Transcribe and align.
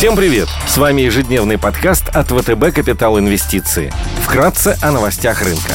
Всем 0.00 0.16
привет! 0.16 0.48
С 0.66 0.78
вами 0.78 1.02
ежедневный 1.02 1.58
подкаст 1.58 2.08
от 2.08 2.28
ВТБ 2.28 2.74
«Капитал 2.74 3.18
Инвестиции». 3.18 3.92
Вкратце 4.22 4.74
о 4.80 4.92
новостях 4.92 5.42
рынка. 5.42 5.74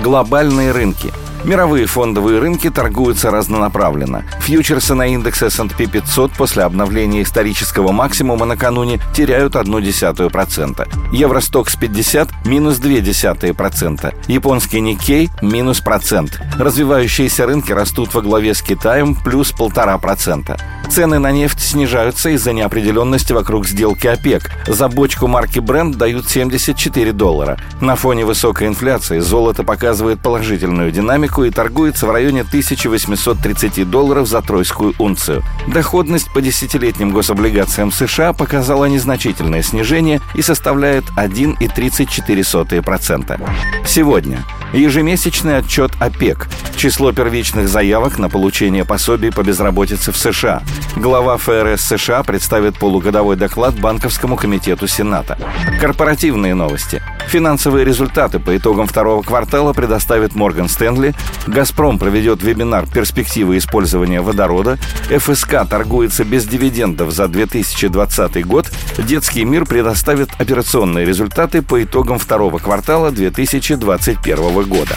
Глобальные 0.00 0.70
рынки– 0.70 1.12
Мировые 1.44 1.86
фондовые 1.86 2.40
рынки 2.40 2.68
торгуются 2.68 3.30
разнонаправленно. 3.30 4.24
Фьючерсы 4.40 4.94
на 4.94 5.06
индекс 5.06 5.42
S&P 5.42 5.86
500 5.86 6.32
после 6.32 6.64
обновления 6.64 7.22
исторического 7.22 7.92
максимума 7.92 8.44
накануне 8.44 9.00
теряют 9.14 9.54
0,1%. 9.54 11.14
Евростокс 11.14 11.76
50– 11.76 12.28
минус 12.44 12.80
0,2%. 12.80 14.14
Японский 14.26 14.80
Никей– 14.80 15.30
минус 15.42 15.80
процент. 15.80 16.40
Развивающиеся 16.58 17.46
рынки 17.46 17.72
растут 17.72 18.12
во 18.14 18.20
главе 18.20 18.54
с 18.54 18.60
Китаем– 18.60 19.14
плюс 19.24 19.52
1,5%. 19.52 20.60
Цены 20.90 21.18
на 21.18 21.32
нефть 21.32 21.60
снижаются 21.60 22.30
из-за 22.30 22.52
неопределенности 22.52 23.32
вокруг 23.32 23.66
сделки 23.66 24.06
ОПЕК. 24.06 24.50
За 24.66 24.88
бочку 24.88 25.26
марки 25.26 25.58
Brent 25.58 25.96
дают 25.96 26.28
74 26.28 27.12
доллара. 27.12 27.58
На 27.80 27.94
фоне 27.94 28.24
высокой 28.24 28.68
инфляции 28.68 29.18
золото 29.18 29.64
показывает 29.64 30.20
положительную 30.20 30.90
динамику 30.90 31.44
и 31.44 31.50
торгуется 31.50 32.06
в 32.06 32.10
районе 32.10 32.40
1830 32.40 33.88
долларов 33.88 34.26
за 34.26 34.40
тройскую 34.40 34.94
унцию. 34.98 35.42
Доходность 35.68 36.32
по 36.32 36.40
десятилетним 36.40 37.12
гособлигациям 37.12 37.92
США 37.92 38.32
показала 38.32 38.86
незначительное 38.86 39.62
снижение 39.62 40.20
и 40.34 40.42
составляет 40.42 41.04
1,34%. 41.16 43.48
Сегодня 43.86 44.44
ежемесячный 44.72 45.58
отчет 45.58 45.92
ОПЕК, 46.00 46.48
число 46.76 47.12
первичных 47.12 47.68
заявок 47.68 48.18
на 48.18 48.28
получение 48.28 48.84
пособий 48.84 49.32
по 49.32 49.42
безработице 49.42 50.12
в 50.12 50.16
США. 50.16 50.62
Глава 50.96 51.36
ФРС 51.36 51.82
США 51.82 52.22
представит 52.22 52.78
полугодовой 52.78 53.36
доклад 53.36 53.78
Банковскому 53.78 54.36
комитету 54.36 54.88
Сената. 54.88 55.38
Корпоративные 55.80 56.54
новости. 56.54 57.02
Финансовые 57.28 57.84
результаты 57.84 58.38
по 58.38 58.56
итогам 58.56 58.86
второго 58.86 59.22
квартала 59.22 59.72
предоставит 59.74 60.34
Морган 60.34 60.68
Стэнли, 60.68 61.14
«Газпром» 61.46 61.98
проведет 61.98 62.42
вебинар 62.42 62.86
«Перспективы 62.86 63.58
использования 63.58 64.22
водорода», 64.22 64.78
ФСК 65.10 65.68
торгуется 65.68 66.24
без 66.24 66.46
дивидендов 66.46 67.12
за 67.12 67.28
2020 67.28 68.46
год, 68.46 68.70
«Детский 68.96 69.44
мир» 69.44 69.66
предоставит 69.66 70.30
операционные 70.38 71.04
результаты 71.04 71.60
по 71.60 71.82
итогам 71.82 72.18
второго 72.18 72.58
квартала 72.58 73.12
2021 73.12 74.62
года. 74.64 74.96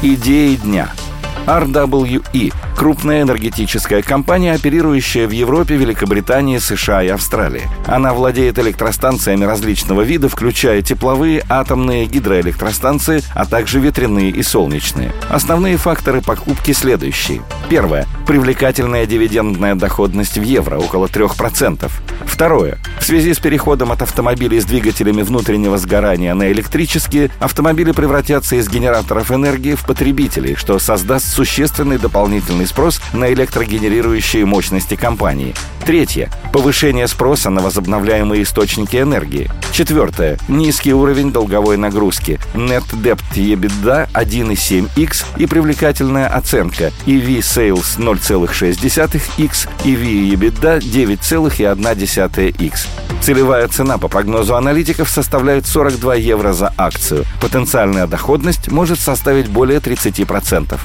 Идеи 0.00 0.54
дня– 0.54 0.92
RWE– 1.46 2.52
крупная 2.76 3.22
энергетическая 3.22 4.02
компания, 4.02 4.52
оперирующая 4.52 5.28
в 5.28 5.30
Европе, 5.30 5.76
Великобритании, 5.76 6.58
США 6.58 7.02
и 7.02 7.08
Австралии. 7.08 7.68
Она 7.86 8.14
владеет 8.14 8.58
электростанциями 8.58 9.44
различного 9.44 10.02
вида, 10.02 10.28
включая 10.28 10.82
тепловые, 10.82 11.44
атомные, 11.48 12.06
гидроэлектростанции, 12.06 13.22
а 13.34 13.46
также 13.46 13.80
ветряные 13.80 14.30
и 14.30 14.42
солнечные. 14.42 15.12
Основные 15.28 15.76
факторы 15.76 16.22
покупки 16.22 16.72
следующие. 16.72 17.42
Первое. 17.68 18.06
Привлекательная 18.26 19.06
дивидендная 19.06 19.74
доходность 19.74 20.38
в 20.38 20.42
евро– 20.42 20.76
около 20.78 21.06
3%. 21.06 21.90
Второе. 22.24 22.78
В 23.04 23.06
связи 23.06 23.34
с 23.34 23.38
переходом 23.38 23.92
от 23.92 24.00
автомобилей 24.00 24.62
с 24.62 24.64
двигателями 24.64 25.20
внутреннего 25.20 25.76
сгорания 25.76 26.32
на 26.32 26.50
электрические, 26.50 27.30
автомобили 27.38 27.92
превратятся 27.92 28.56
из 28.56 28.66
генераторов 28.66 29.30
энергии 29.30 29.74
в 29.74 29.84
потребителей, 29.84 30.54
что 30.54 30.78
создаст 30.78 31.26
существенный 31.26 31.98
дополнительный 31.98 32.66
спрос 32.66 33.02
на 33.12 33.30
электрогенерирующие 33.30 34.46
мощности 34.46 34.96
компании. 34.96 35.54
Третье. 35.84 36.30
Повышение 36.50 37.06
спроса 37.06 37.50
на 37.50 37.60
возобновляемые 37.60 38.42
источники 38.42 38.96
энергии. 38.96 39.50
Четвертое. 39.70 40.38
Низкий 40.48 40.94
уровень 40.94 41.30
долговой 41.30 41.76
нагрузки. 41.76 42.40
Net 42.54 42.84
Debt 42.92 43.20
EBITDA 43.34 44.08
1,7x 44.14 45.26
и 45.36 45.44
привлекательная 45.44 46.28
оценка 46.28 46.90
EV 47.04 47.40
Sales 47.40 47.98
0,6x, 47.98 49.68
EV 49.84 50.30
EBITDA 50.30 50.78
9,1x. 50.78 52.93
Целевая 53.22 53.68
цена 53.68 53.96
по 53.98 54.08
прогнозу 54.08 54.54
аналитиков 54.54 55.08
составляет 55.08 55.66
42 55.66 56.14
евро 56.16 56.52
за 56.52 56.72
акцию. 56.76 57.24
Потенциальная 57.40 58.06
доходность 58.06 58.70
может 58.70 59.00
составить 59.00 59.48
более 59.48 59.78
30%. 59.78 60.78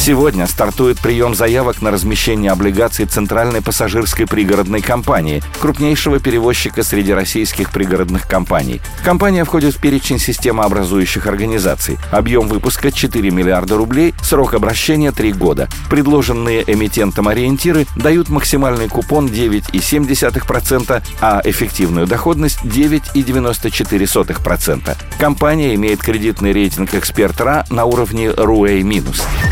Сегодня 0.00 0.46
стартует 0.46 0.98
прием 0.98 1.34
заявок 1.34 1.82
на 1.82 1.90
размещение 1.90 2.52
облигаций 2.52 3.04
Центральной 3.04 3.60
пассажирской 3.60 4.26
пригородной 4.26 4.80
компании, 4.80 5.42
крупнейшего 5.60 6.20
перевозчика 6.20 6.82
среди 6.82 7.12
российских 7.12 7.70
пригородных 7.70 8.26
компаний. 8.26 8.80
Компания 9.04 9.44
входит 9.44 9.74
в 9.74 9.78
перечень 9.78 10.18
системообразующих 10.18 11.26
организаций. 11.26 11.98
Объем 12.10 12.48
выпуска 12.48 12.90
4 12.90 13.30
миллиарда 13.30 13.76
рублей, 13.76 14.14
срок 14.22 14.54
обращения 14.54 15.12
3 15.12 15.34
года. 15.34 15.68
Предложенные 15.90 16.64
эмитентом 16.66 17.28
ориентиры 17.28 17.86
дают 17.94 18.30
максимальный 18.30 18.88
купон 18.88 19.26
9,7%, 19.26 21.02
а 21.20 21.42
эффективную 21.44 22.06
доходность 22.06 22.64
9,94%. 22.64 24.96
Компания 25.18 25.74
имеет 25.74 26.00
кредитный 26.00 26.52
рейтинг 26.52 26.94
«Эксперт 26.94 27.38
РА» 27.38 27.66
на 27.68 27.84
уровне 27.84 28.28
RUA-. 28.28 28.80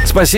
Спасибо 0.07 0.38